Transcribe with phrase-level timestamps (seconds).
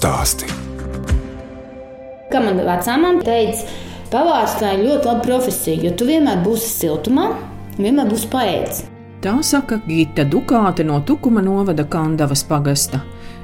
[0.00, 0.46] Stāsti.
[2.32, 3.66] Kā man vecāmām teica,
[4.08, 7.26] pavārs tā ir ļoti laba profesija, jo tu vienmēr būsi siltumā,
[7.76, 8.78] vienmēr būsi paēdis.
[9.20, 13.02] Tā saka Gita Dukāte no Tukuma novada Kandavas pagasta.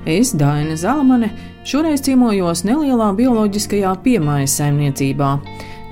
[0.08, 1.28] Es, Daina Zalamane,
[1.68, 5.34] šoreiz ciemojos nelielā bioloģiskajā piemājas saimniecībā.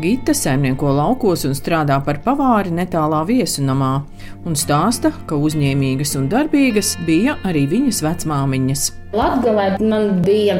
[0.01, 3.99] Gita saimnieko laukos un strādā par pavāri netālā viesunamā,
[4.45, 8.91] un stāsta, ka uzņēmīgas un darbīgas bija arī viņas vecmāmiņas.
[9.15, 10.57] Latvijā man bija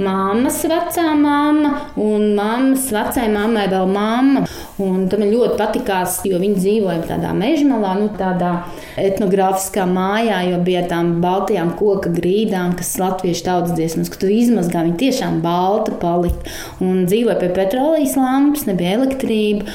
[0.00, 4.44] māmas vecā māma un mammas vecai mammai vēl mamma.
[4.80, 8.52] Un tam ļoti patikās, jo viņi dzīvoja tādā mežmalā, nu, tādā
[9.00, 14.86] etnogrāfiskā mājā, jo bija tām baltajām koka grīdām, kas latviešu tautas dziesmas, ka tu izmazgā,
[14.86, 16.54] viņi tiešām balta palika.
[16.84, 19.68] Un dzīvoja pie petrolejas lampas, nebija elektrība.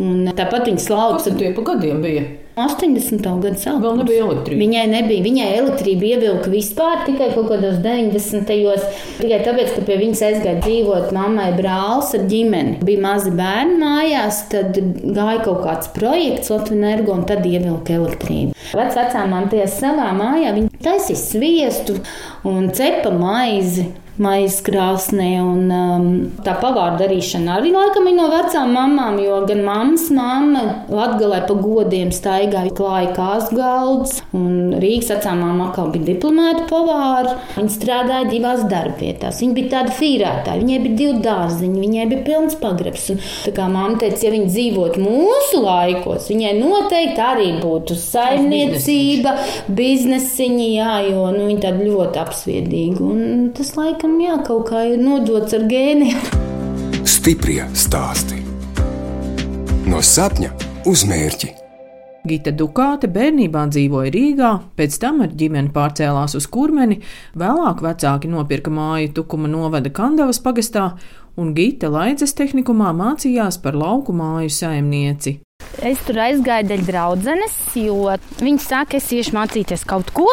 [0.00, 1.24] Un tāpat viņa slauka.
[1.24, 2.28] Kas tur pa gadiem bija?
[2.58, 3.22] 80.
[3.42, 3.82] gada sākumā.
[3.84, 4.60] Vēl nebija elektrība.
[4.64, 5.24] Viņai nebija.
[5.24, 8.50] Viņai elektrība ievilka vispār tikai kaut kādos 90.
[8.64, 9.04] gados.
[9.20, 12.76] Tikai tāpēc, ka pie viņas aizgāja dzīvot mammai brālis ar ģimeni.
[12.84, 18.54] Bija mazi bērni mājās, tad gāja kaut kāds projekts Latvijas energo un tad ievilka elektrību.
[18.76, 21.98] Vecā man tie savā mājā viņa taisīja sviestu
[22.46, 23.88] un cepa maizi
[24.20, 25.30] maisa krāsnē.
[25.40, 26.08] Un, um,
[26.44, 31.56] tā pavāra darīšana arī laikam ir no vecām mamām, jo gan mammas mamma Latgalē pa
[31.58, 37.36] godiem staigāja klāja kāzu galds, un Rīgas vecā mamma atkal bija diplomāta pavāra.
[37.56, 39.40] Viņa strādāja divās darbvietās.
[39.42, 43.08] Viņa bija tāda fīrētāja, viņai bija divi dārziņi, viņai bija pilns pagrabs.
[43.14, 49.36] Un, tā kā mamma teica, ja viņa dzīvotu mūsu laikos, viņai noteikti arī būtu saimniecība,
[49.80, 53.04] biznesiņi, jā, jo nu, viņa tāda ļoti apsviedīga.
[53.06, 56.18] Un tas laikam laikam jā, kaut kā ir nodots ar gēniem.
[57.04, 58.42] Stiprie stāsti.
[59.86, 60.50] No sapņa
[60.86, 61.54] uz mērķi.
[62.26, 67.00] Gita Dukāte bērnībā dzīvoja Rīgā, pēc tam ar ģimeni pārcēlās uz Kurmeni,
[67.34, 70.98] vēlāk vecāki nopirka māju Tukuma novada Kandavas pagastā,
[71.40, 75.38] un Gita Laidzes tehnikumā mācījās par lauku māju saimnieci.
[75.80, 78.10] Es tur aizgāju dēļ draudzenes, jo
[78.42, 80.28] viņi saka, es iešu mācīties kaut ko,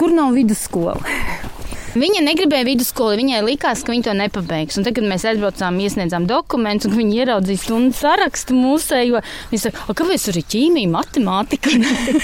[0.00, 0.98] kur nav vidusskola.
[1.96, 4.76] Viņa negribēja vidusskolu, viņai likās, ka viņa to nepabeigs.
[4.76, 9.94] Un tad, kad mēs aizbraucām, iesniedzām dokumentus, un viņi ieraudzīja stundu sarakstu mūsējo, viņi saka,
[9.96, 11.72] kāpēc tur ir ķīmija, matemātika?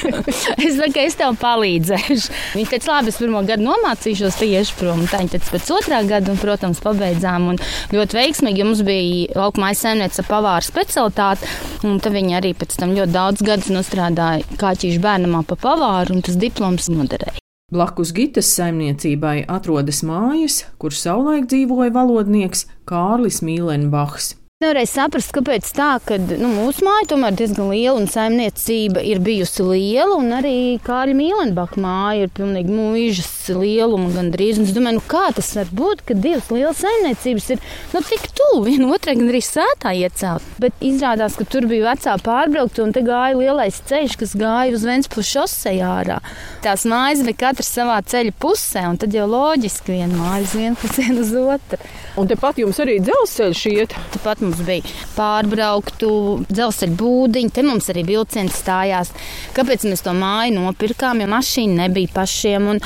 [0.67, 2.37] es saku, es tev palīdzēšu.
[2.59, 5.07] Viņa teica, labi, es pirmo gadu nomācīšos, tad iešu prom.
[5.09, 7.49] Tā viņa teica, pēc otrā gada, un, protams, pabeidzām.
[7.55, 7.61] Un
[7.97, 11.49] ļoti veiksmīgi, mums bija laukumā aizsēmniece pavāra specialitāte,
[11.81, 16.37] tad viņa arī pēc tam ļoti daudz gadus nostrādāja kāķīšu bērnamā pa pavāru, un tas
[16.37, 17.42] diploms noderēja.
[17.73, 24.35] Blakus Gitas saimniecībai atrodas mājas, kur savulaik dzīvoja valodnieks Kārlis Mīlenbachs.
[24.63, 29.19] Nevarēja saprast, kāpēc tā, ka nu, mūsu māja tomēr ir diezgan liela un saimniecība ir
[29.25, 30.21] bijusi liela.
[30.37, 34.61] Arī Kārļa Mīlenbaka māja ir pilnīgi mūžas lieluma gandrīz.
[34.61, 38.29] Un es domāju, nu, kā tas var būt, ka divas lielas saimniecības ir nu, tik
[38.39, 40.47] tuvu viena otrai, gan arī sētā iecelt.
[40.63, 44.87] Bet izrādās, ka tur bija vecā pārbraukta un te gāja lielais ceļš, kas gāja uz
[44.87, 46.21] Ventspils šosei ārā.
[46.63, 50.79] Tās mājas bija katrs savā ceļa pusē, un tad jau loģiski viena māja uz vienu
[50.79, 51.83] pusi uz otru.
[52.21, 53.99] Un tepat jums arī dzelzceļš iet.
[54.13, 54.85] Tepat mums bija
[55.17, 56.13] pārbrauktu
[56.51, 59.13] dzelzceļa būdiņi, te mums arī vilciens stājās.
[59.57, 61.23] Kāpēc mēs to māju nopirkām?
[61.23, 62.69] Jo mašīna nebija pašiem.
[62.75, 62.83] Un,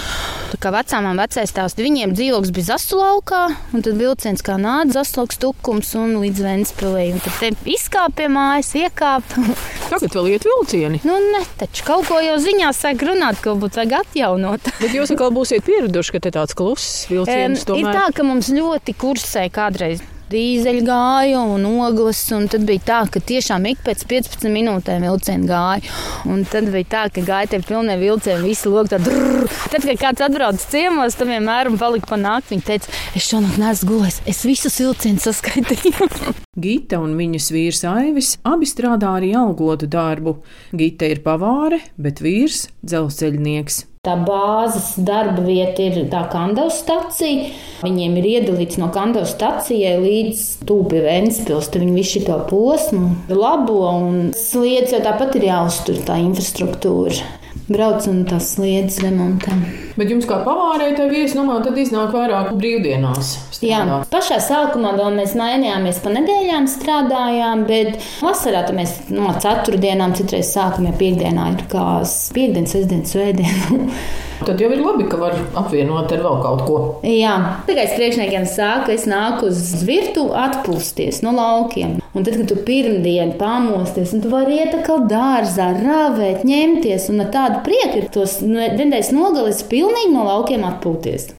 [0.62, 3.42] kā vecām un vecais tās, viņiem dzīvoklis bija Zasulaukā,
[3.76, 7.10] un tad vilciens kā nāca Zasulauks tukums un līdz Ventspilī.
[7.16, 9.44] Un tad te izkāpa pie mājas, iekāpa.
[9.90, 11.02] Tagad vēl iet vilcieni.
[11.06, 14.72] Nu, ne, taču kaut ko jau ziņā sāk runāt, ka būtu vajag atjaunot.
[14.82, 17.92] Bet jūs atkal būsiet pieraduši, ka te tāds kluss vilciens tomēr.
[17.92, 22.20] Ir tā, ka mums ļoti kur kursē kādreiz dīzeļu gāja un ogles.
[22.36, 25.94] Un tad bija tā, ka tiešām ik pēc 15 minūtēm vilcieni gāja.
[26.28, 29.46] Un tad bija tā, ka gāja tie pilnie vilcieni, visi logi tā drrr.
[29.72, 32.54] Tad, kad kāds atbrauc ciemos, tad vienmēr palika pa nakti.
[32.56, 36.10] Viņa teica, es šonakt neesmu gulējis, es visus vilcienus saskaitīju.
[36.66, 40.38] Gita un viņas vīrs Aivis abi strādā arī algotu darbu.
[40.76, 43.84] Gita ir pavāre, bet vīrs- dzelzceļnieks.
[44.06, 47.48] Tā bāzes darba vieta ir tā Kandavas stacija.
[47.82, 51.72] Viņiem ir iedalīts no Kandavas stacijai līdz Tūpē Ventspils.
[51.72, 57.35] Tad viņi visu šo posmu labo un sliedz jau tāpat ir jāuztur tā infrastruktūra
[57.68, 59.56] brauc un tas sliedas remontā.
[59.96, 63.32] Bet jums kā pavārē tā viesnumā tad iznāk vairāk brīvdienās?
[63.56, 63.70] Strādā.
[63.70, 70.52] Jā, pašā sākumā vēl mēs mainījāmies pa nedēļām strādājām, bet vasarā mēs no ceturtdienām citreiz
[70.52, 71.88] sākam, ja piekdienā ir kā
[72.36, 74.14] piekdienas, sestdienas, svētdienas.
[74.46, 76.80] Tad jau ir labi, ka var apvienot ar vēl kaut ko.
[77.08, 77.32] Jā,
[77.66, 81.96] tikai priekšniekiem saka, es nāku uz virtuvi atpūsties no laukiem.
[82.16, 87.20] Un tad, kad tu pirmdien pamosties, un tu vari iet kā dārzā, rāvēt, ņemties, un
[87.26, 91.34] ar tādu prieku ir tos nedēļas nogalis pilnīgi no laukiem atpūties.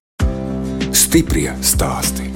[0.94, 2.28] Stiprie stāsti.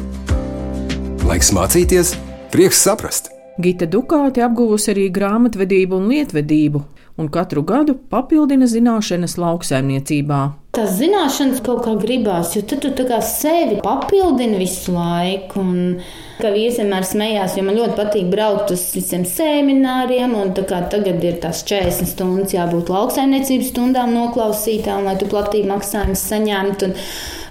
[1.23, 2.17] Laiks mācīties,
[2.51, 3.31] prieks saprast.
[3.63, 6.83] Gita Dukāte apguvusi arī grāmatvedību un lietvedību,
[7.21, 10.41] un katru gadu papildina zināšanas lauksaimniecībā.
[10.73, 15.61] Tās zināšanas kaut kā gribās, jo tad tu tā kā sevi papildini visu laiku.
[15.61, 15.99] Un,
[16.41, 20.33] kā vīrs vienmēr smējās, jo man ļoti patīk braukt uz visiem semināriem.
[20.57, 26.89] Tagad ir tās 40 stundas jābūt lauksaimniecības stundām noklausītām, lai tu platību maksājumus saņemtu.
[26.89, 26.97] Un,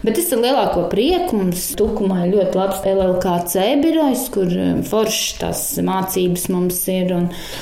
[0.01, 5.35] Bet es ar lielāko prieku mums Tukumā ir ļoti labs LLKC birojs, kur um, foršas
[5.37, 7.13] tās mācības mums ir.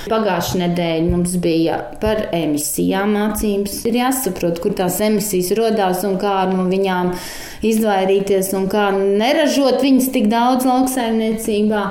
[0.08, 3.82] Pagājušā nedēļa mums bija par emisijām mācības.
[3.90, 7.12] Ir jāsaprot, kur tās emisijas radās un kā no viņām
[7.68, 11.84] izvairīties un kā neražot viņas tik daudz lauksaimniecībā.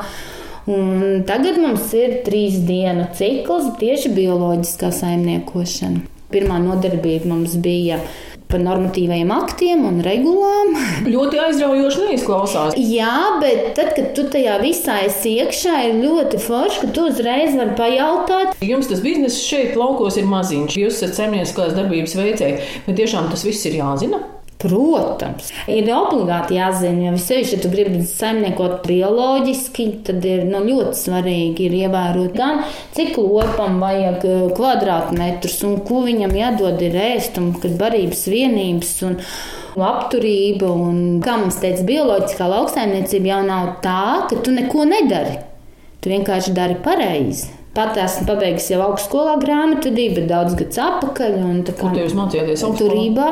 [0.68, 6.06] Un tagad mums ir trīs dienu cikls tieši bioloģiskā saimniekošana.
[6.32, 8.00] Pirmā nodarbība mums bija
[8.48, 10.72] par normatīvajiem aktiem un regulām.
[11.14, 12.78] Ļoti aizraujoši neizklausās.
[12.78, 17.54] Jā, bet tad, kad tu tajā visā esi iekšā, ir ļoti forši, ka tu uzreiz
[17.58, 18.56] vari pajautāt.
[18.64, 20.80] Jums tas bizness šeit laukos ir maziņš.
[20.80, 22.58] Jūs esat saimnieciskās darbības veicēji,
[22.88, 24.24] bet tiešām tas viss ir jāzina.
[24.58, 30.98] Protams, ir obligāti jāzina, jo visēž, ja tu gribi saimniekot bioloģiski, tad ir nu, ļoti
[30.98, 32.64] svarīgi ir ievērot gan
[32.96, 38.90] cik lopam vajag eh, kvadrātmetrus un ko viņam jādod ir ēst un kad barības vienības
[39.06, 39.14] un
[39.78, 45.38] labturība un, kā mums teica, bioloģiskā lauksaimniecība jau nav tā, ka tu neko nedari.
[46.02, 47.52] Tu vienkārši dari pareizi.
[47.78, 51.38] Pat esmu pabeigusi jau augstskolā grāmatvedību, bet daudz gadus atpakaļ.
[51.78, 52.66] Kur jūs mācījāties?
[52.82, 53.30] Turībā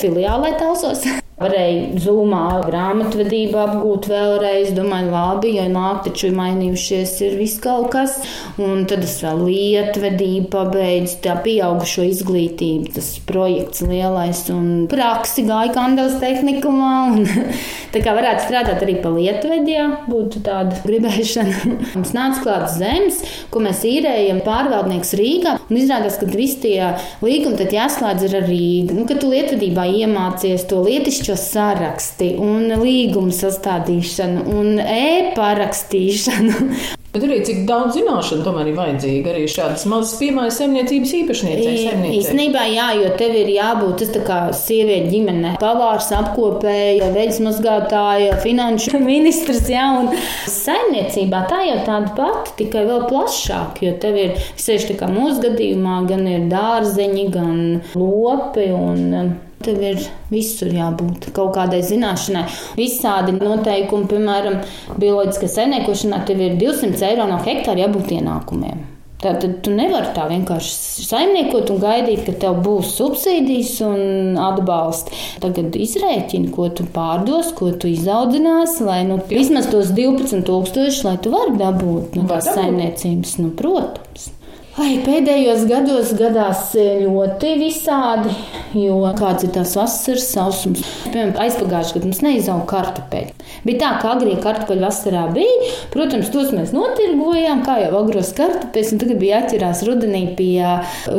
[0.00, 1.06] filiālē tausos.
[1.36, 4.70] Varēja zūmā grāmatvedību apgūt vēlreiz.
[4.72, 8.14] Domāju, labi, ja nāk, taču ir mainījušies, ir viss kaut kas.
[8.56, 15.74] Un tad es vēl lietvedību pabeidzu, tā pieaugušo izglītību, tas projekts lielais un praksi gāja
[15.76, 16.94] Kandavas tehnikumā.
[17.10, 17.28] Un,
[17.92, 19.76] tā kā varētu strādāt arī pa lietvedī,
[20.08, 21.76] būtu tāda gribēšana.
[21.98, 23.20] Mums nāca klāts zemes,
[23.52, 25.58] ko mēs īrējam pārvaldnieks Rīgā.
[25.68, 26.80] Un izrādās, ka visi tie
[27.20, 28.96] līgumi tad jāslēdz ar Rīgu.
[28.96, 36.54] Nu, kad tu lietvedībā iemācies to lietišķi atsevišķo saraksti un līgumu sastādīšanu un e-parakstīšanu.
[37.16, 42.10] Bet arī cik daudz zināšanu tomēr ir vajadzīga arī šādas mazas piemājas saimniecības īpašniecei.
[42.18, 45.54] Īstenībā, jā, jo tev ir jābūt tas tā kā sieviete ģimenē.
[45.62, 50.12] Pavārs, apkopēja, veļas mazgātāja, finanšu ministrs, jā, un
[50.52, 55.40] saimniecībā tā jau tāda pati, tikai vēl plašāk, jo tev ir, sevišķi tā kā mūsu
[55.48, 57.60] gadījumā, gan ir dārzeņi, gan
[57.96, 62.44] lopi un Tev ir visur jābūt kaut kādai zināšanai.
[62.78, 64.60] Visādi noteikumi, piemēram,
[65.00, 68.84] bioloģiskā saimniekošanā, tev ir 200 eiro no hektāra jābūt ienākumiem.
[69.16, 75.24] Tātad tu nevari tā vienkārši saimniekot un gaidīt, ka tev būs subsīdijas un atbalsts.
[75.40, 81.32] Tagad izrēķini, ko tu pārdos, ko tu izaudzināsi, lai nu, vismaz tos 12,000, lai tu
[81.32, 83.38] vari dabūt no tās saimniecības.
[83.40, 84.35] Nu, protams.
[84.76, 88.28] Ai, pēdējos gados gadās e, ļoti visādi,
[88.76, 90.82] jo kāds ir tās vasaras sausums.
[91.06, 93.32] Piemēram, aizpagājušajā gadā mums neizauga kartupeļi.
[93.64, 95.70] Bija tā, ka agrie kartupeļi vasarā bija.
[95.94, 100.60] Protams, tos mēs notirgojām, kā jau agros kartupeļus, un tagad bija jāķerās rudenī pie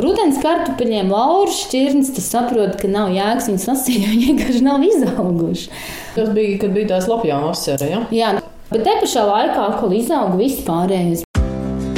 [0.04, 1.10] rudens kartupeļiem.
[1.10, 5.72] Lauris šķirnis, tas saprot, ka nav jēgas viņas lasīt, jo viņi vienkārši nav izauguši.
[6.14, 8.06] Tas bija, kad bija tās lapjā vasara, ja?
[8.14, 8.30] Jā.
[8.70, 11.26] Bet te pašā laikā atkal izauga viss pārējais.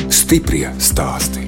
[0.09, 1.40] Stiprie stāsti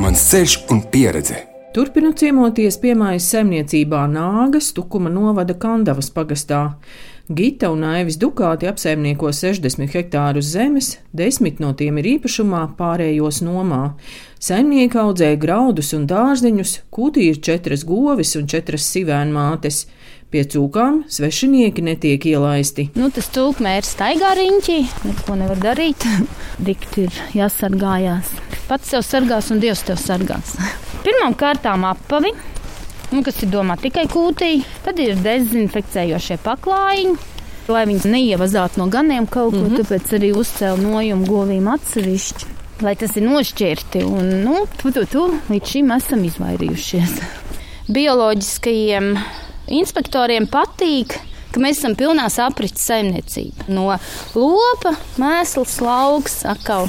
[0.00, 1.44] mans ceļš un pieredze.
[1.74, 6.62] Turpinu ciemoties piemājas saimniecībā Nāgas, Tukuma novada Kandavas pagastā.
[7.30, 13.92] Gita un Aivis Dukāti apsaimnieko 60 hektārus zemes, 10 no tiem ir īpašumā, pārējos nomā.
[14.42, 19.84] Saimnieki audzē graudus un dārzeņus, kūtī ir četras govis un četras sivēnmātes.
[20.30, 22.90] Pie cūkām svešinieki netiek ielaisti.
[22.94, 26.06] Nu, tas cūkmērs staigā riņķī, neko nevar darīt.
[26.66, 28.38] Dikti ir jāsargājās
[28.70, 30.54] pats sev sargās un Dievs tev sargās.
[31.04, 32.30] Pirmām kārtām apavi,
[33.10, 34.52] nu, kas ir domāti tikai kūtī,
[34.84, 37.18] tad ir dezinfekcējošie paklājiņi.
[37.70, 39.82] Lai viņas neievazātu no ganiem kaut ko, mm -hmm.
[39.82, 42.56] tāpēc arī uzcēla nojumu govīm atsevišķi.
[42.82, 47.20] Lai tas ir nošķirti, un nu, tu, tu, tu, līdz šim esam izvairījušies.
[47.96, 49.12] Bioloģiskajiem
[49.70, 51.16] inspektoriem patīk,
[51.54, 53.68] ka mēs esam pilnā aprits saimniecība.
[53.72, 53.90] No
[54.34, 56.88] lopa, mēsls, lauks, akau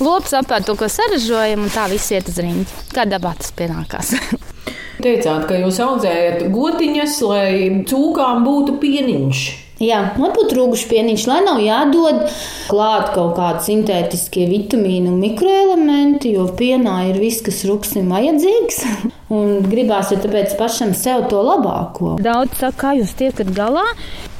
[0.00, 2.82] lops apēd to, ko saražojam, un tā viss iet uz rīņķi.
[2.94, 4.14] Kā dabā tas pienākās.
[5.04, 7.50] Teicāt, ka jūs audzējat gotiņas, lai
[7.88, 9.44] cūkām būtu pieniņš.
[9.76, 12.22] Jā, varbūt rūguši pieniņš, lai nav jādod
[12.70, 18.80] klāt kaut kādi sintētiskie vitamīnu un mikroelementi, jo pienā ir viss, kas rūksim vajadzīgs.
[19.36, 22.14] Un gribās jau tāpēc pašam sev to labāko.
[22.24, 23.84] Daudz saka, kā jūs tiekat galā.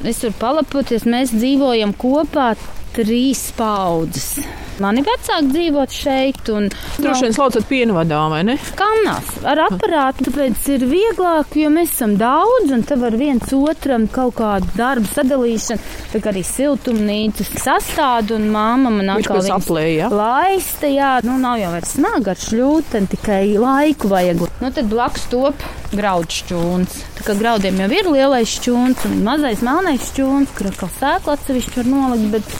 [0.06, 2.54] Es varu palapoties, mēs dzīvojam kopā
[2.96, 4.38] trīs paudzes.
[4.82, 6.66] Mani vecāki dzīvo šeit, un
[7.00, 8.56] droši vien slaucat pienvadā, vai ne?
[8.76, 14.04] Kanās ar aparātu, tāpēc ir vieglāk, jo mēs esam daudz, un te var viens otram
[14.12, 20.10] kaut kādu darbu sadalīšanu, tā kā arī siltumnīcas sastādu, un māma man atkal aplēja.
[20.12, 24.44] Laista, jā, nu nav jau vairs smaga ar šļūteni, tikai laiku vajag.
[24.60, 25.64] Nu tad blakus top
[25.96, 27.00] graudu šķūns.
[27.16, 31.80] Tā kā graudiem jau ir lielais šķūns un mazais melnais šķūns, kur atkal sēklu atsevišķi
[31.80, 32.58] var nolikt,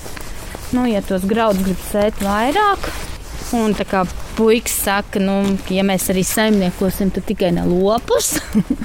[0.76, 2.90] Nu, ja tos graudus grib sēt vairāk,
[3.56, 4.02] un tā kā
[4.36, 5.38] puikas saka, nu,
[5.72, 8.34] ja mēs arī saimniekosim, tad tikai ne lopus.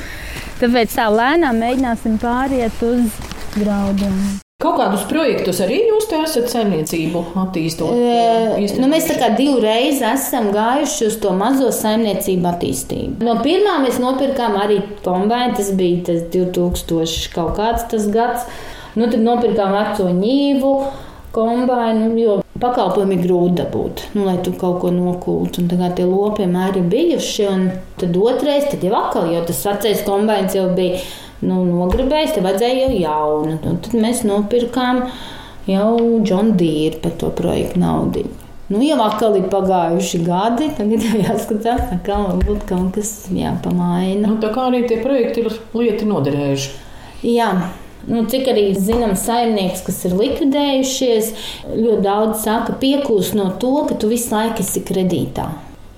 [0.62, 3.20] Tāpēc tā lēnām mēģināsim pāriet uz
[3.58, 4.16] graudiem.
[4.62, 7.92] Kaut kādus projektus arī jūs te esat saimniecību attīstot?
[7.92, 13.26] E, nu, mēs tā kā divreiz esam gājuši uz to mazo saimniecību attīstību.
[13.28, 18.46] No pirmā mēs nopirkām arī kombināciju, tas bija tas 2000 kaut kāds tas gads.
[18.96, 20.76] Nu, tad nopirkām veco ņīvu
[21.36, 25.66] kombināciju, jo pakalpojumi ir grūti dabūt, nu, lai tu kaut ko nokultu.
[25.72, 27.68] Tagad tie lopi vienmēr ir bijuši, un
[28.02, 31.02] tad otrais, tad jau atkal, jo tas vecais kombinācijas jau bija
[31.48, 33.58] nu, nogribējis, tad vajadzēja jau jaunu.
[33.58, 35.06] Un tad mēs nopirkām
[35.70, 35.96] jau
[36.28, 38.28] John Deere par to projektu naudu.
[38.72, 44.30] Nu, jau atkal ir pagājuši gadi, tagad jau jāskatās, kā varbūt kaut kas jāpamaina.
[44.30, 46.70] Nu, tā kā arī tie projekti ir lieti noderējuši.
[47.28, 47.50] Jā,
[48.10, 51.34] Nu, cik arī zinām, saimnieks, kas ir likvidējušies,
[51.76, 55.52] ļoti daudz saka, piekūst no to, ka tu visu laiku esi kredītā.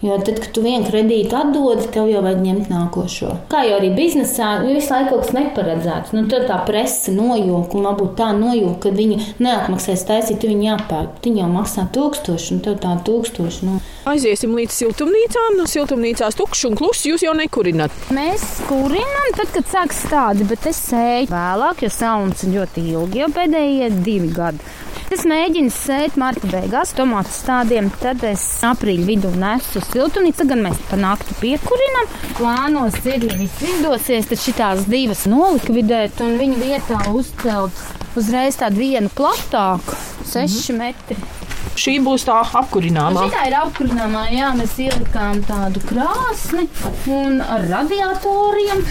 [0.04, 3.30] Jo tad, kad tu vienu kredītu atdod, tev jau vajag ņemt nākošo.
[3.52, 6.12] Kā jau arī biznesā, visu laiku kaut kas neparedzēts.
[6.12, 11.22] Nu, tad tā presa nojūta, un varbūt tā nojūta, ka viņi neatmaksās taisīt, viņi jāpērk.
[11.24, 13.70] Viņi jau maksā tūkstoši, un tev tā tūkstoši.
[13.70, 13.80] Nu.
[14.12, 15.56] Aiziesim līdz siltumnīcām.
[15.62, 17.96] No siltumnīcās tukšs un kluss jūs jau nekurināt.
[18.12, 23.24] Mēs kurinām, tad, kad sāks tādi, bet es sēju vēlāk, jo sauns ir ļoti ilgi,
[23.24, 24.74] jau pēdējie divi gadi.
[25.14, 30.80] Es mēģinu sēt marta beigās tomātu stādiem, tad es aprīļa vidū nesu siltumnīcu, gan mēs
[30.90, 32.10] pa nakti piekurinam.
[32.40, 38.82] Plānos ir, ja viss izdosies, tad šitās divas nolikvidēt un viņu vietā uzcelt uzreiz tādu
[38.82, 39.94] vienu platāku,
[40.26, 40.82] seši mm -hmm.
[40.82, 41.53] metri.
[41.74, 43.26] Šī būs tā apkurināmā.
[43.34, 44.28] Tā ir apkurināmā.
[44.34, 46.68] Jā, mēs ielikām tādu krāsni
[47.10, 48.84] un ar radiatoriem.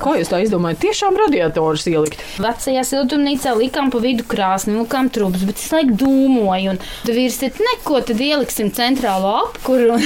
[0.00, 0.80] Kā jūs tā izdomājat?
[0.86, 2.22] Tiešām radiatorus ielikt.
[2.40, 6.74] Vecajā siltumnīcā likām pa vidu krāsni, likām trūkus, bet es laiku dūmoju.
[6.74, 10.00] Un tad vīrs teica, neko, tad ieliksim centrālo apkuru.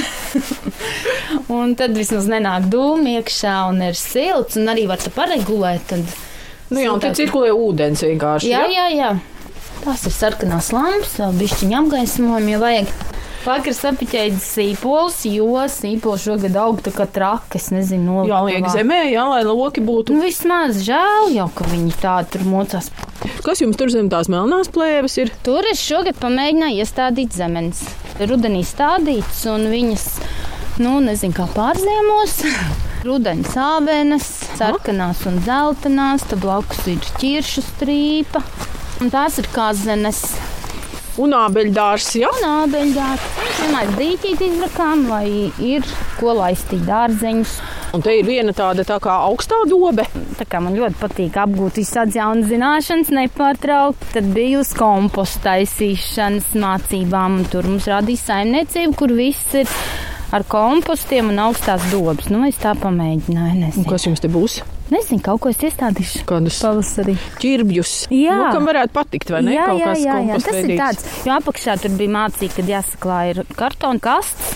[1.55, 5.87] un tad vismaz nenāk dūmi iekšā un ir silts un arī var te paregulēt.
[5.93, 6.17] Tad...
[6.73, 8.51] Nu jā, un te cirkulē ūdens vienkārši.
[8.51, 9.13] Jā, jā, jā.
[9.83, 12.91] Tās ir sarkanās lampas, bišķiņa apgaismojumi, ja vajag.
[13.43, 18.21] Vakar sapiķēju sīpols, jo sīpols šogad aug tā kā trakas, nezinu, no.
[18.29, 20.15] Jā, liek zemē, jā, lai loki būtu.
[20.15, 22.87] Nu, vismaz žēl jau, ka viņi tā tur mocās.
[23.43, 25.33] Kas jums tur zem tās melnās plēves ir?
[25.43, 27.83] Tur es šogad pamēģināju iestādīt zemenes.
[28.23, 30.05] Rudenī stādīts un viņas,
[30.79, 32.37] nu, nezinu, kā pārziemos.
[33.09, 38.39] Rudeņa sābenes, sarkanās un zeltainās, tad blakus ir ķiršu strīpa.
[39.03, 40.21] Un tās ir kazenes.
[41.19, 42.29] Un ābeļdārs, jā?
[42.39, 43.25] Un ābeļdārs.
[43.57, 45.83] Vienmēr dīķīt izrakām, lai ir
[46.21, 47.57] ko laistīt dārzeņus.
[47.93, 50.07] Un te ir viena tāda tā kā augstā dobe.
[50.39, 54.13] Tā kā man ļoti patīk apgūt visādas jaunas zināšanas, nepārtraukti.
[54.15, 59.67] Tad bija uz kompostu taisīšanas mācībām, un tur mums rādīja saimniecību, kur viss ir
[60.33, 62.31] ar kompostiem un augstās dobas.
[62.31, 63.75] Nu, es tā pamēģināju.
[63.83, 64.63] Un kas jums te būs?
[64.93, 66.23] Nezinu, kaut ko es iestādīšu.
[66.29, 67.15] Kādus pavasarī?
[67.41, 67.93] Ķirbjus.
[68.13, 69.55] Jā, nu, kam varētu patikt, vai ne?
[69.55, 70.41] Jā, jā, jā, jā.
[70.43, 71.07] tas ir tāds.
[71.25, 74.53] Jo apakšā tur bija mācīja, kad jāsaklāja kartona kasts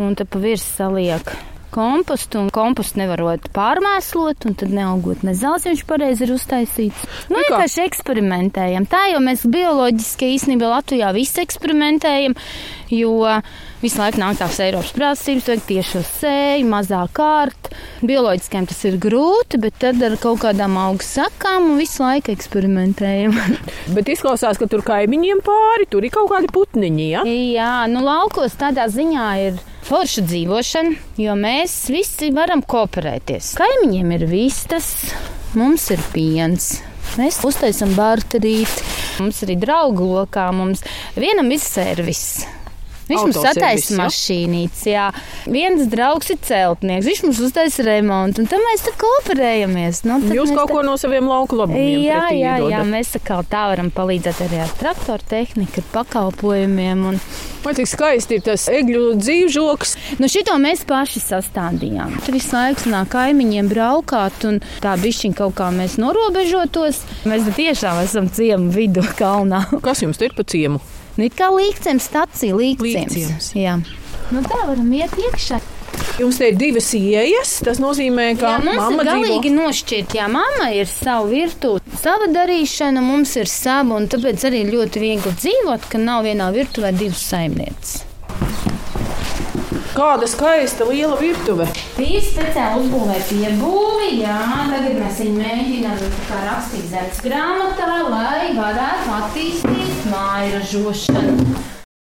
[0.00, 1.32] un tad pa virs saliek
[1.72, 7.06] kompostu, un kompostu nevarot pārmēslot, un tad neaugot ne zelts, viņš pareizi ir uztaisīts.
[7.30, 8.88] Nu, vienkārši eksperimentējam.
[8.90, 12.36] Tā jau mēs bioloģiski īstenībā Latvijā visu eksperimentējam,
[12.94, 13.14] jo
[13.80, 17.70] visu laiku nāk tās Eiropas prasības, vajag tiešo sēju, mazāk kārt.
[18.04, 23.36] Bioloģiskiem tas ir grūti, bet tad ar kaut kādām augu sakām un visu laiku eksperimentējam.
[23.96, 27.24] bet izklausās, ka tur kaimiņiem pāri, tur ir kaut kādi putniņi, ja?
[27.26, 29.60] Jā, nu laukos tādā ziņā ir
[29.90, 33.54] forša dzīvošana, jo mēs visi varam kooperēties.
[33.58, 34.92] Kaimiņiem ir vistas,
[35.58, 36.76] mums ir piens.
[37.18, 38.86] Mēs uztaisām barterīti,
[39.18, 40.84] mums arī draugu lokā, mums
[41.18, 42.44] vienam ir servis.
[43.10, 45.08] Viņš mums sataisa mašīnītes, jā.
[45.50, 50.04] Viens draugs ir celtnieks, viņš mums uztaisa remontu, un tad mēs tur kooperējamies.
[50.06, 52.86] Nu, Jūs kaut tā- ko no saviem lauku labumiem Jā, jā, jā, iedodat.
[52.94, 57.06] mēs atkal tā varam palīdzēt arī ar traktoru tehniku, ar pakalpojumiem.
[57.10, 57.20] Un,
[57.60, 59.96] Vai cik skaisti ir tas egļu dzīvžoks?
[60.22, 62.14] nu, šito mēs paši sastādījām.
[62.24, 67.02] Tur visu laiku nāk kaimiņiem braukāt, un tā bišķiņa kaut kā mēs norobežotos.
[67.28, 69.66] Mēs tiešām esam ciemu vidū kalnā.
[69.84, 70.80] Kas jums ir pa ciemu?
[71.20, 73.12] Nu, it kā līkciem stacija, līkciems.
[73.12, 73.50] Līkciems.
[73.60, 73.74] Jā.
[74.32, 75.58] Nu, tā varam iet iekšā.
[76.16, 77.58] Jums te ir divas ieejas.
[77.66, 79.56] Tas nozīmē, ka Jā, mamma ir galīgi dzīvo.
[79.58, 80.14] nošķirt.
[80.16, 85.34] Jā, mamma ir sava virtuve, sava darīšana, mums ir sava, un tāpēc arī ļoti viegli
[85.42, 87.98] dzīvot, ka nav vienā virtuvē divas saimnieces.
[89.90, 91.64] Kāda skaista liela virtuve.
[91.96, 94.36] Tīri speciāli uzbūvēta piebūve, jā,
[94.70, 95.96] tagad mēs viņu mēģinām
[96.44, 101.48] rakstīt zemes grāmatā, lai varētu attīstīt māju ražošanu.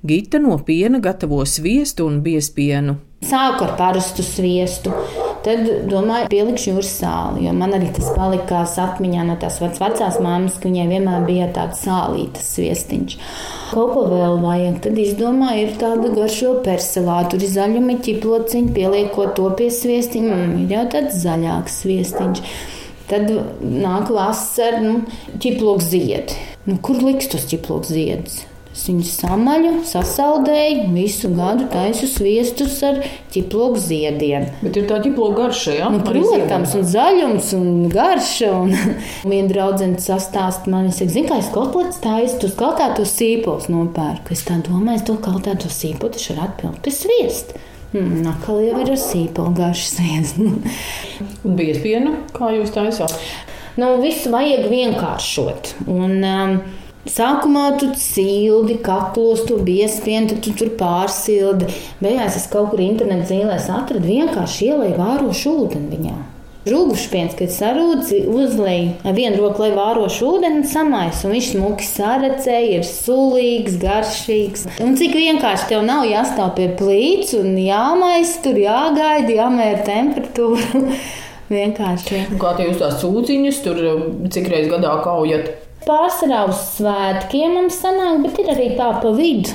[0.04, 2.96] Gita no piena gatavo sviestu un biespienu.
[3.24, 4.96] Sāku ar parastu sviestu.
[5.44, 7.42] Tad, domāju, pielikšu jūras sāli.
[7.44, 11.50] Jo man arī tas palikās atmiņā no tās vec- vecās māmas, ka viņai vienmēr bija
[11.52, 13.16] tāds sālītas sviestiņš.
[13.74, 14.78] Kaut ko vēl vajag.
[14.86, 17.18] Tad izdomāju, ir tāda garšo perselā.
[17.28, 20.32] Tur ir zaļumi, ķiplociņi, pieliekot to pie sviestiņa.
[20.32, 22.42] Mm, ir jau tāds zaļāks sviestiņš.
[23.12, 23.28] Tad
[23.60, 25.02] nāk vasara, nu,
[25.44, 26.40] ķiploks ziedi.
[26.64, 28.40] Nu, kur liks tos ķiploks ziedus?
[28.74, 32.96] Es viņus samaļu, sasaldēju, visu gadu taisu sviestus ar
[33.30, 34.48] ķiploku ziediem.
[34.64, 35.90] Bet ir tā ģiploka garša, jā?
[35.94, 38.50] Nu, protams, un zaļums, un garša.
[38.64, 38.74] Un
[39.30, 44.34] viena draudzene sastāsta man, es zinu, kā es kotlets taisu, tos kaltētos sīpols nopērku.
[44.34, 47.54] Es tā domāju, es to kaltēto sīpolu taču var atpilkt pie sviest.
[47.94, 50.50] Hmm, Nakal jau ir ar sīpolu garšu sviestu.
[51.46, 53.14] Un biespienu, kā jūs taisāt?
[53.78, 55.76] Nu, visu vajag vienkāršot.
[55.86, 56.58] Un, um,
[57.04, 61.68] Sākumā tu sildi kaklos, to biespienu, tad tu tur pārsildi.
[62.00, 66.14] Beigās es kaut kur internetā zīmēs atradu vienkārši ielēju vārošu ūdeni viņā.
[66.64, 71.20] Rūguši piens, kad sarūdzi, uzlēja vienu roku, lai vārošu ūdeni un samais.
[71.26, 74.64] Un viņš smuki saredzēja, ir sulīgs, garšīgs.
[74.80, 80.96] Un cik vienkārši tev nav jāstāv pie plīts un jāmais, tur jāgaida, jāmēra temperatūra.
[81.52, 82.24] vienkārši.
[82.40, 83.84] Kā tie jūs tās sūciņas, tur
[84.32, 85.52] cik reizes gadā kaujat?
[85.84, 89.52] Pārsvarā uz svētkiem mums sanāk, bet ir arī tā pa vidu.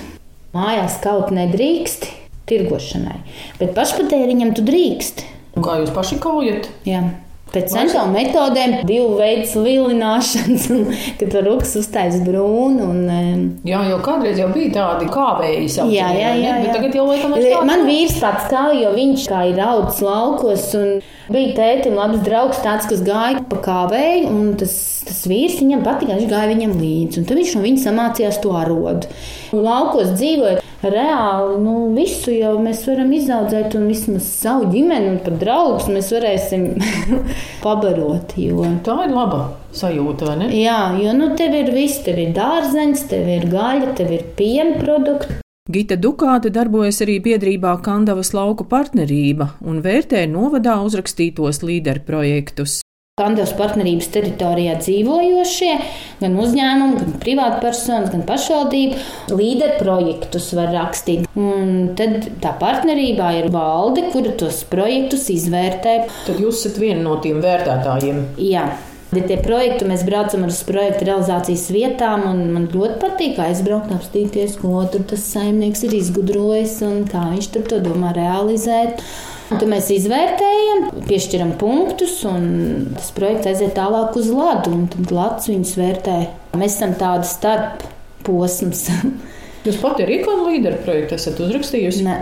[0.54, 2.06] Mājās kaut nedrīkst
[2.50, 3.18] tirgošanai,
[3.58, 5.24] bet pašpatēriņam tu drīkst.
[5.58, 6.70] Kā jūs paši kaujat?
[6.86, 7.02] Jā.
[7.50, 10.68] Pēc centrālām metodēm, divu veidu vilināšanas,
[11.20, 12.86] kad tur rūks uztaisīs brūnu.
[12.86, 16.76] Un, em, Jā, jau kādreiz jau bija tādi kāvēji Jā, jā, jā, Bet jā.
[16.78, 20.94] tagad jau laikam tādu Man vīrs pats kā, jo viņš kā ir audzis laukos un
[21.34, 24.74] bija tētim labs draugs tāds, kas gāja pa kāvēju, un tas,
[25.10, 29.10] tas vīrs viņam patika, viņš gāja viņam līdzi, tad viņš no viņa samācījās to arodu.
[29.54, 35.20] Un Laukos dzīvojot reāli, nu visu jau mēs varam izaudzēt, un vismaz savu ģimeni un
[35.26, 36.70] pat draugus mēs varēsim
[37.66, 39.44] pabarot, jo Tā ir laba
[39.76, 40.50] sajūta, vai ne?
[40.56, 44.80] Jā, jo nu, tev ir viss, tev ir dārzeņš, tev ir gaļa, tev ir piena
[44.80, 45.40] produkti.
[45.70, 52.02] Gita Dukāte darbojas arī biedrībā Kandavas lauku partnerība un vērtē novadā uzrakstītos līderu
[53.20, 55.72] Kandavas partnerības teritorijā dzīvojošie,
[56.24, 61.28] gan uzņēmumi, gan privātpersonas, gan pašvaldība līderu projektus var rakstīt.
[61.40, 66.02] Un tad tā partnerībā ir valde, kura tos projektus izvērtē.
[66.28, 68.24] Tad jūs esat viena no tiem vērtētājiem.
[68.42, 68.70] Jā.
[69.10, 74.60] Ja tie projekti, mēs braucam uz projektu realizācijas vietām, un man ļoti patīk aizbraukt, apstīties,
[74.62, 79.02] ko tur tas saimnieks ir izgudrojis un kā viņš tur to domā realizēt.
[79.50, 82.44] Un Tad mēs izvērtējam, piešķiram punktus, un
[82.94, 84.76] tas projekts aiziet tālāk uz ladu.
[84.76, 86.18] un Tad Latvijas viņus vērtē.
[86.60, 87.82] Mēs esam tādi starp
[88.28, 88.86] posms.
[89.66, 92.06] Jūs pati arī kādu līderu projektu esat uzrakstījusi?
[92.06, 92.20] Nē.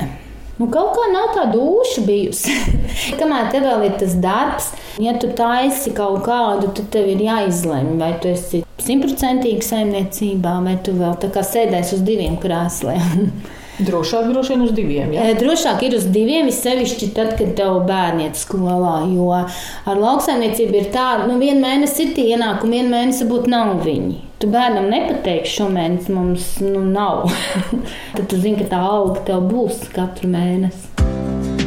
[0.57, 2.55] Nu, kaut kā nav tāda duša bijusi.
[3.19, 4.71] Kamēr tev vēl ir tas darbs,
[5.03, 10.79] ja tu taisi kaut kādu, tad tev ir jāizlemj, vai tu esi simtprocentīgi saimniecībā, vai
[10.81, 13.29] tu vēl tā kā sēdēsi uz diviem krēsliem.
[13.77, 15.11] Drošāk droši vien uz diviem.
[15.13, 15.27] Ja?
[15.29, 19.03] E, Drošāk ir uz diviem, sevišķi tad, kad tev bērni iet skolā.
[19.11, 23.53] Jo ar lauksaimniecību ir tā, ka nu, vienu mēnesi ir tie ienākumi, vienu mēnesi būtu
[23.53, 24.17] nav viņi.
[24.41, 27.29] Tu bērnam nepateiksi, šomēnes mums nu, nav.
[28.17, 30.89] tad tu zini, ka tā alga tev būs katru mēnesi.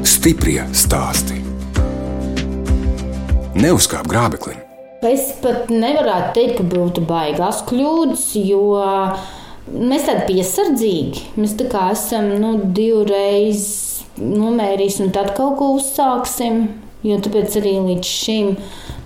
[0.06, 1.38] Stiprie stāsti.
[3.54, 4.58] Neuzkāp grābeklim.
[5.06, 8.66] Es pat nevaru teikt, ka būtu baigās kļūdas, jo
[9.68, 11.26] mēs tādi piesardzīgi.
[11.40, 13.66] Mēs tā kā esam nu, divreiz
[14.20, 16.64] nomērījuši un tad kaut ko uzsāksim.
[17.06, 18.50] Jo tāpēc arī līdz šim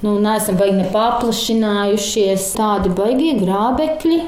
[0.03, 4.19] nu, neesam baigi ne paplašinājušies tādi baigie grābekļi.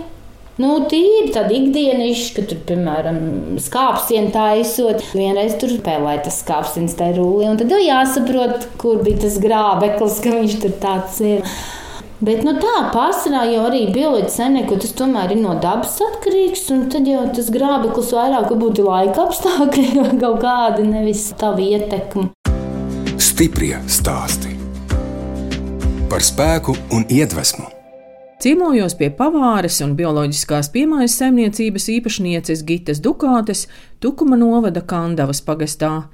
[0.57, 3.19] Nu, tīri tāda ikdienišķa, ka tur, piemēram,
[3.61, 9.27] skāpsienu taisot, vienreiz tur spēlēja tas skāpsienas tajā rūlī, un tad jau jāsaprot, kur bija
[9.27, 11.59] tas grābeklis, ka viņš tur tāds ir.
[12.17, 16.65] Bet nu, tā pārsvarā jau arī bioloģiski saimnieku tas tomēr ir no dabas atkarīgs.
[16.93, 19.89] Tad jau tas grābeklis vairāk būtu laika apstākļi,
[20.23, 22.31] kaut kāda nevis tava ietekme.
[23.21, 24.55] Stiprie stāsti
[26.09, 27.67] par spēku un iedvesmu.
[28.41, 33.67] Ciemojos pie pavāres un bioloģiskās piemājas saimniecības īpašnieces Gitas Dukātes
[34.01, 36.07] Tukuma novada Kandavas pagastā.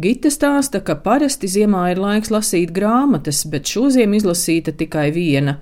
[0.00, 5.58] Gita stāsta, ka parasti ziemā ir laiks lasīt grāmatas, bet šoziem izlasīta tikai viena.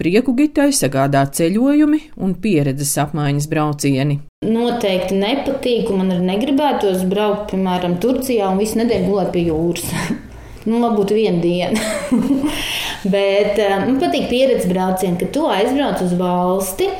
[0.00, 4.16] Prieku gitai sagādā ceļojumi un pieredzes apmaiņas braucieni.
[4.46, 9.94] Noteikti nepatīk, un man arī negribētos braukt, piemēram, Turcijā un visu nedēļu gulēt pie jūras.
[10.68, 11.86] nu, varbūt viena diena.
[13.14, 16.90] Bet eh, man patīk pieredzi braucieni, ka tu aizbrauc uz valsti.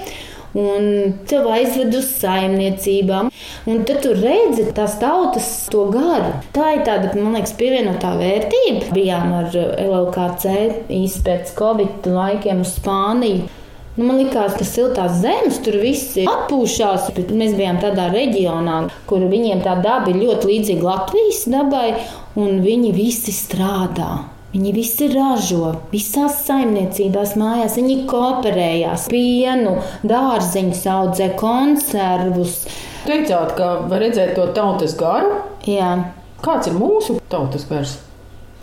[0.57, 3.29] Un tev aizved uz saimniecībām,
[3.69, 6.31] un tad tu redzi tās tautas to garu.
[6.57, 8.89] Tā ir tāda, man liekas, pievienotā vērtība.
[8.97, 10.55] Bijām ar LLKC
[10.97, 13.51] īsi pēc Covid laikiem uz Spāniju.
[13.97, 17.11] Nu, man liekas, ka siltās zemes tur viss atpūšās.
[17.33, 21.91] Mēs bijām tādā reģionā, kur viņiem tā daba ir ļoti līdzīga Latvijas dabai,
[22.37, 24.36] un viņi visi strādā.
[24.57, 27.75] Viņi visi ražo, visās saimniecībās, mājās.
[27.77, 29.75] Viņi kooperējās, pienu,
[30.09, 32.63] dārziņus audzē, konservus.
[33.05, 35.43] Teicāt, ka var redzēt to tautas garu?
[35.69, 35.91] Jā.
[36.41, 37.99] Kāds ir mūsu tautas gars?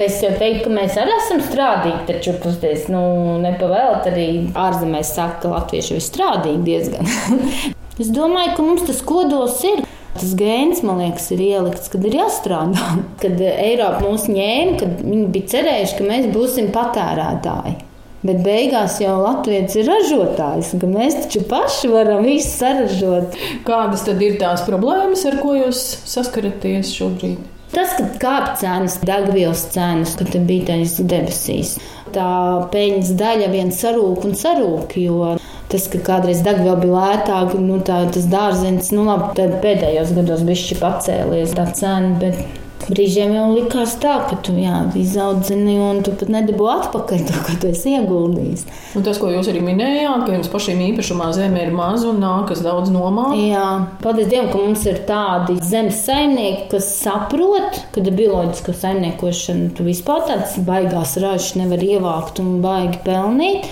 [0.02, 3.04] Es jau teiktu, ka mēs arī esam strādīgi, taču pusties, nu,
[3.46, 4.28] nepavēlt arī
[4.58, 7.14] ārzemēs saka, ka latvieši ir strādīgi diezgan.
[8.02, 9.86] es domāju, ka mums tas kodols ir.
[10.14, 12.90] Tas gēns, man liekas, ir ielikts, kad ir jāstrādā.
[13.24, 17.80] Kad Eiropa mūs ņēma, kad viņi bija cerējuši, ka mēs būsim patērētāji.
[18.24, 23.36] Bet beigās jau Latvijas ir ražotājs, un mēs taču paši varam visu saražot.
[23.68, 27.42] Kādas tad ir tās problēmas, ar ko jūs saskaraties šobrīd?
[27.74, 31.74] Tas, ka kāpj cenas, degvielas cenas, kad bija tais debesīs,
[32.14, 32.30] tā
[32.72, 35.34] peļņas daļa vien sarūk un sarūk, jo
[35.74, 40.82] Tas, ka kādreiz degviela bija lētāka, nu, tā, tas dārziņš, nu, labi, pēdējos gados bija
[40.84, 42.20] pacēlies tā cena.
[42.22, 42.44] Bet...
[42.84, 47.56] Brīžiem jau likās tā, ka tu jā, izaudzini un tu pat nedabū atpakaļ to, ko
[47.62, 48.66] tu esi ieguldījis.
[49.00, 52.60] Un tas, ko jūs arī minējāt, ka jums pašiem īpašumā zeme ir maza un nākas
[52.66, 53.38] daudz nomāt.
[53.40, 53.70] Jā,
[54.04, 60.28] paldies Dievam, ka mums ir tādi zemes saimnieki, kas saprot, ka bioloģisko saimniekošanu tu vispār
[60.28, 63.72] tāds baigās ražas nevar ievākt un baigi pelnīt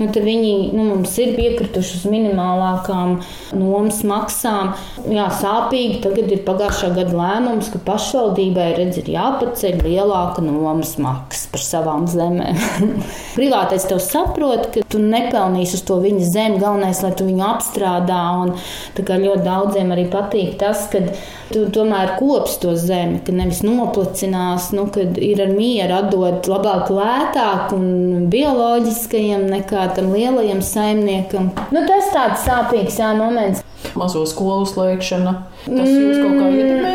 [0.00, 3.18] nu, tad viņi nu, mums ir piekrituši uz minimālākām
[3.58, 4.74] nomas maksām.
[5.10, 11.50] Jā, sāpīgi tagad ir pagājušā gada lēmums, ka pašvaldībai redz, ir jāpaceļ lielāka nomas maksa
[11.52, 12.58] par savām zemēm.
[13.38, 18.22] Privātais tev saprot, ka tu nepelnīsi uz to viņa zemi, galvenais, lai tu viņu apstrādā.
[18.40, 18.56] Un,
[19.20, 21.02] ļoti daudziem arī patīk tas, ka
[21.50, 26.92] tu tomēr kops to zemi, ka nevis noplicinās, nu, kad ir ar mieru atdot labāk,
[26.94, 31.50] lētāk un bioloģiskajam nekā tam lielajam saimniekam.
[31.74, 33.64] Nu, tas tāds sāpīgs jā, moments.
[33.98, 35.32] Mazo skolu slēgšana,
[35.64, 36.60] tas jūs kaut kā mm.
[36.60, 36.94] ietekmē?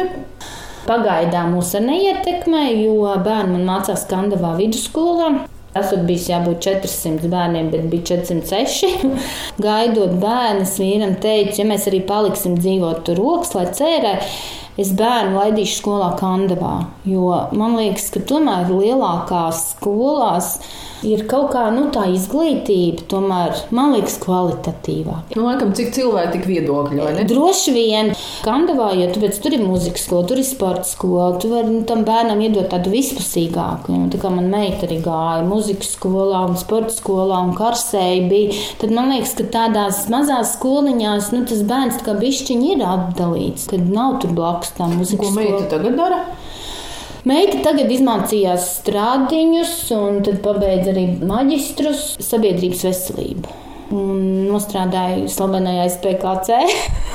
[0.86, 5.32] Pagaidām mūs neietekmē, jo bērni man mācās Skandavā vidusskolā.
[5.76, 8.94] Esot bijis jābūt 400 bērniem, bet bija 406.
[9.66, 14.14] Gaidot bērnus, vīram teicu, ja mēs arī paliksim dzīvot tur rokas, lai cērē,
[14.82, 16.76] es bērnu laidīšu skolā Kandavā.
[17.08, 20.56] Jo man liekas, ka tomēr lielākās skolās
[21.06, 25.36] ir kaut kā nu, tā izglītība, tomēr man liekas, kvalitatīvāka.
[25.38, 27.26] Nu, laikam, cik cilvēki, tik viedokļi.
[27.30, 28.12] Droši vien,
[28.46, 32.04] Kandavā, jo tāpēc, tur ir mūzikas skola, tur ir sporta skola, tu vari nu, tam
[32.08, 33.94] bērnam iedot tādu vispusīgāku.
[33.94, 38.60] Nu, tā kā man meita arī gāja mūzikas skolā un sporta skolā un karsēji bija,
[38.82, 43.86] tad man liekas, ka tādās mazās skoliņās nu, tas bērns kā bišķiņi ir apdalīts, kad
[43.92, 45.36] nav tur blakus tā mūzikas skola.
[45.36, 46.22] Ko meita tagad dara?
[47.26, 53.65] Meita tagad izmācījās strādiņus, un tad pabeidza arī maģistrus sabiedrības veselību.
[53.94, 56.56] Un nostrādāju slavenajā SPKC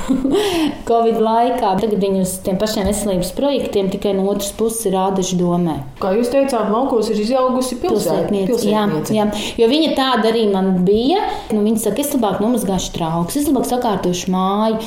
[0.89, 1.73] Covid laikā.
[1.81, 5.75] Tagad viņi uz tiem pašiem veselības projektiem tikai no otras puses rādaši domē.
[5.99, 8.69] Kā jūs teicāt, laukos ir izaugusi pilsētniece.
[8.71, 9.27] Jā, jā,
[9.59, 11.25] jo viņa tāda arī man bija.
[11.51, 14.79] Nu, viņa saka, es labāk nomazgāšu trauks, es labāk sakārtošu māju.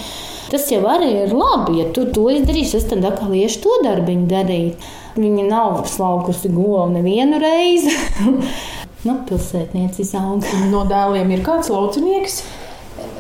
[0.53, 4.29] Tas jau arī ir labi, ja tu to izdarīsi, es tad atkal iešu to darbiņu
[4.31, 4.89] darīt.
[5.15, 7.93] Viņa nav slaukusi govu nevienu reizi.
[9.09, 10.65] nu, pilsētniece izauga.
[10.73, 12.43] No dēliem ir kāds laucinieks?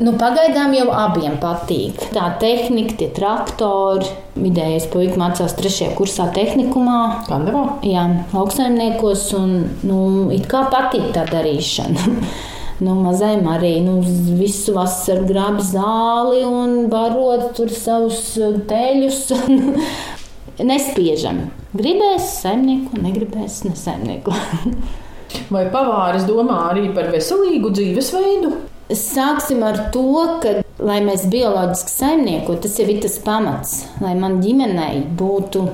[0.03, 2.01] Nu, pagaidām jau abiem patīk.
[2.14, 4.09] Tā tehnika, tie traktori.
[4.35, 6.99] Vidējais puisis mācās trešajā kursā tehnikumā.
[7.29, 7.64] Kandavā?
[7.87, 9.29] Jā, lauksaimniekos.
[9.38, 9.55] Un,
[9.87, 10.01] nu,
[10.35, 12.11] it kā patīk tā darīšana.
[12.83, 14.01] Nu, mazajam arī nu,
[14.35, 18.35] visu vasaru grābi zāli un barot tur savus
[18.66, 19.20] teļus.
[20.70, 21.38] Nespiežam.
[21.79, 24.35] Gribēs saimnieku, negribēs nesaimnieku.
[25.53, 28.53] Vai pavāris domā arī par veselīgu dzīvesveidu?
[28.94, 30.07] Sāksim ar to,
[30.42, 35.64] ka, lai mēs bioloģiski saimniekotu, tas jau ir tas pamats, lai man ģimenei būtu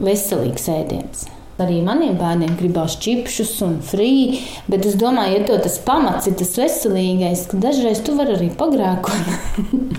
[0.00, 1.26] veselīgs ēdiens.
[1.58, 4.38] Arī maniem bērniem gribās čipsus un frī,
[4.70, 8.48] bet es domāju, ja to tas pamats ir tas veselīgais, ka dažreiz tu vari arī
[8.54, 9.32] pagrēkot.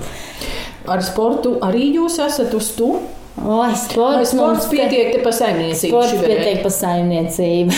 [0.93, 2.93] Ar sportu arī jūs esat uz to?
[3.39, 5.93] Oi, sports, sports pietiek te pa saimniecību.
[5.93, 7.71] Sports pietiek pa saimniecību.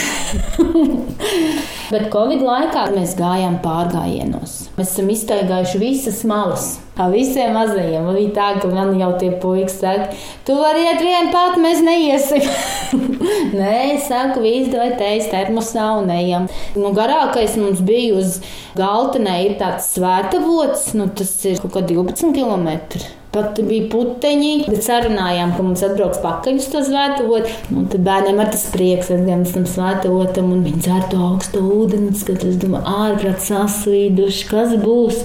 [1.92, 4.56] Bet Covid laikā mēs gājām pārgājienos.
[4.78, 6.66] Mēs esam iztaigājuši visas malas.
[6.98, 8.10] Kā visiem mazajiem.
[8.16, 10.10] Bija tā, ka man jau tie puikas saka,
[10.48, 12.48] tu vari iet vien pat, mēs neiesim.
[13.60, 16.50] Nē, es saku, vai teiks termosā un ejam.
[16.74, 18.40] Nu, garākais mums bija uz
[18.80, 23.20] Galtenē ir tāds svētavots, nu tas ir kaut kā 12 km.
[23.32, 27.48] Pat bija puteņi, bet sarunājām, ka mums atbrauks pakaļ uz to svētavot.
[27.72, 31.62] Un tad bērniem ar tas prieks, ka gan tam svētavotam, un viņi dzer to augstu
[31.78, 35.24] ūdeni, kad es domāju, ārprāt sasvīduši, kas būs.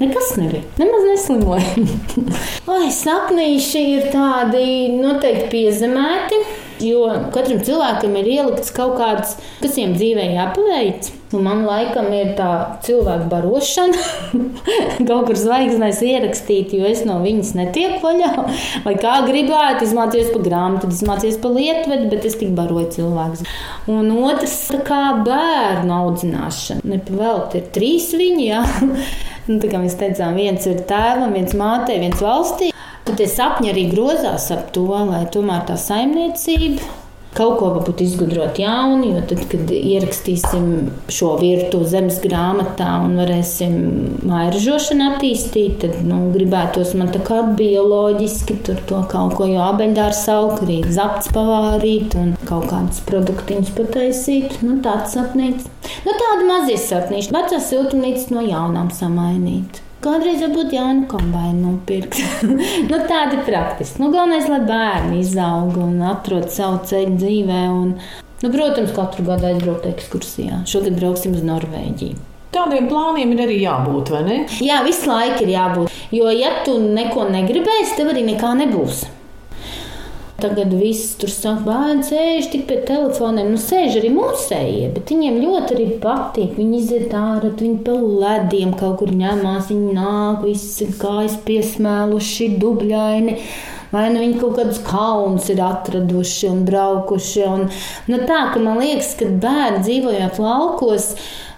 [0.00, 0.66] Nekas nebija.
[0.80, 1.86] Nemaz neslimoja.
[2.68, 4.66] Vai sapnīši ir tādi
[5.00, 6.44] noteikti piezemēti,
[6.84, 11.16] jo katram cilvēkam ir ielikts kaut kāds, kas viņam dzīvē jāpaveic.
[11.30, 14.00] Un man laikam ir tā cilvēka barošana,
[15.08, 18.30] kaut kur zvaigznēs ierakstīt, jo es no viņas netieku vaļā.
[18.82, 23.46] Vai kā gribētu, izmācījos par grāmatu, izmācījos par lietu, bet es tik baroju cilvēkus.
[23.94, 26.82] Un otrs, kā bērnu audzināšana.
[26.96, 28.64] Nepavēlti ir trīs viņi, jā.
[29.50, 32.68] Nu, tā kā mēs teicām, viens ir tēvam, viens mātei, viens valstī.
[33.18, 36.98] Tie sapņi arī grozās ap to, lai tomēr tā saimniecība
[37.34, 40.64] kaut ko varbūt izgudrot jaunu, jo tad, kad ierakstīsim
[41.14, 43.76] šo virtuvi zemes grāmatā un varēsim
[44.26, 50.24] mairažošanu attīstīt, tad nu, gribētos man tā kā bioloģiski tur to kaut ko jau abeļdārs
[50.26, 54.58] saukt, arī zapts pavārīt un kaut kādus produktiņus pataisīt.
[54.66, 55.70] Nu, tāds sapnīts.
[56.06, 59.84] Nu, tādi mazie sapnīši, vecās siltumnīcas no jaunām samainīt.
[60.00, 62.20] Kādreiz varbūt jaunu kombināciju nopirkt.
[62.90, 64.00] nu, tādi praktiski.
[64.00, 67.60] Nu, galvenais, lai bērni izaug un atrod savu ceļu dzīvē.
[67.74, 67.92] Un,
[68.40, 70.62] nu, protams, katru gadu aizbraukt ekskursijā.
[70.70, 72.16] Šogad brauksim uz Norvēģiju.
[72.56, 74.38] Tādiem plāniem ir arī jābūt, vai ne?
[74.64, 76.00] Jā, visu laiku ir jābūt.
[76.16, 79.04] Jo, ja tu neko negribēsi, tev arī nekā nebūs.
[80.40, 83.50] Tagad viss tur saka, bērni sēž tik pie telefoniem.
[83.52, 86.54] Nu, sēž arī mūsējie, bet viņiem ļoti arī patīk.
[86.56, 93.36] Viņi iziet ārā, viņi pa lediem kaut kur ņemās, viņi nāk, visi kājas piesmēluši, dubļaini.
[93.90, 97.44] Vai nu viņi kaut kādus kalnus ir atraduši un braukuši.
[97.50, 97.68] Un,
[98.08, 101.10] nu, tā, ka man liekas, ka bērni dzīvojot laukos,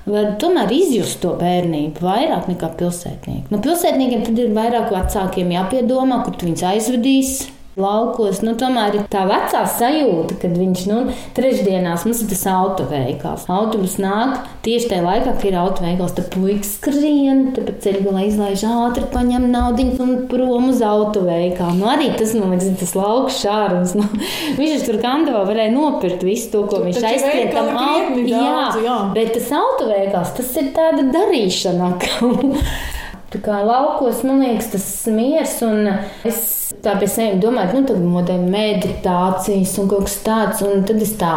[0.09, 3.53] var tomēr izjust to bērnību vairāk nekā pilsētnieki.
[3.53, 7.37] Nu, pilsētniekiem tad ir vairāk vecākiem jāpiedomā, kur viņus aizvedīs
[7.79, 8.43] laukos.
[8.45, 10.99] Nu, tomēr ir tā vecā sajūta, kad viņš nu,
[11.37, 13.47] trešdienās mums ir tas autoveikals.
[13.53, 16.15] Autobus nāk tieši tajā laikā, kad ir autoveikals.
[16.19, 21.79] Tad puikas skrien, tad pa ceļu galā izlaiž ātri, paņem naudu un prom uz autoveikalu.
[21.81, 23.97] Nu, arī tas, man liekas, tas lauks šārums.
[23.99, 24.09] Nu,
[24.61, 28.27] viņš tur kandavā varēja nopirkt visu to, ko viņš aizskrien tam auto.
[28.29, 31.95] Jā, jā, bet tas autoveikals, tas ir tāda darīšana.
[33.33, 35.87] Tā kā laukos, man liekas, tas miers un
[36.29, 36.43] es
[36.85, 40.61] tā sevis domāju, nu, tad modē meditācijas un kaut kas tāds.
[40.67, 41.31] Un tad es tā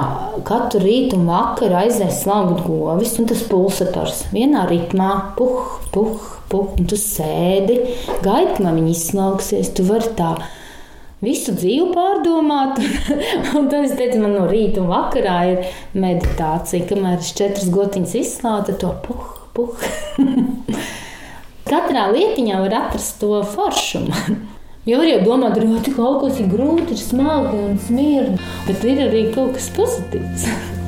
[0.47, 6.75] katru rītu un vakaru aizēju slaukt govis, un tas pulsators vienā ritmā, puh, puh, puh,
[6.75, 7.79] un tu sēdi,
[8.25, 10.33] kamēr viņi izslaugsies, tu vari tā
[11.23, 12.83] visu dzīvi pārdomāt.
[13.57, 18.19] un tad es teicu, man no rīta un vakarā ir meditācija, kamēr es četras gotiņas
[18.25, 19.89] izslaucu, to puh, puh.
[21.65, 24.13] Katrā lietiņā var atrast to foršumu.
[24.85, 29.01] Jo var jau domāt, ka kaut kas ir grūti, ir smagi un smirdi, bet ir
[29.07, 30.45] arī kaut kas pozitīvs.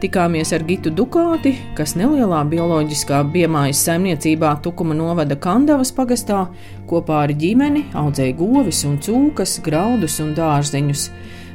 [0.00, 6.46] Tikāmies ar Gitu Dukāti, kas nelielā bioloģiskā biemājas saimniecībā Tukuma novada Kandavas pagastā
[6.88, 11.04] kopā ar ģimeni audzēja govis un cūkas, graudus un dārzeņus.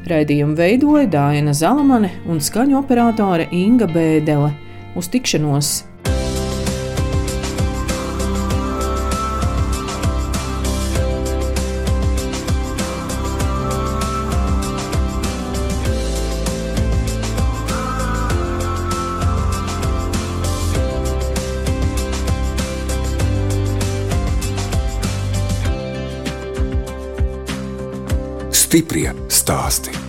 [0.05, 4.53] Raidījumu veidoja Dāna Zalamane un skaņu operātore Inga Bēdele.
[4.93, 5.94] Uz tikšanos!
[29.45, 30.04] Stāsti.